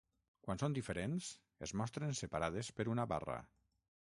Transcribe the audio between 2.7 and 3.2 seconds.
per una